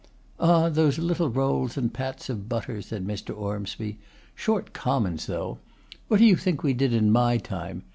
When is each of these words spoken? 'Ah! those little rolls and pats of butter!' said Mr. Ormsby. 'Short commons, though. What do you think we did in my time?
'Ah! 0.39 0.67
those 0.67 0.97
little 0.97 1.29
rolls 1.29 1.77
and 1.77 1.93
pats 1.93 2.27
of 2.27 2.49
butter!' 2.49 2.81
said 2.81 3.05
Mr. 3.05 3.37
Ormsby. 3.37 3.99
'Short 4.33 4.73
commons, 4.73 5.27
though. 5.27 5.59
What 6.07 6.17
do 6.17 6.25
you 6.25 6.35
think 6.37 6.63
we 6.63 6.73
did 6.73 6.91
in 6.91 7.11
my 7.11 7.37
time? 7.37 7.83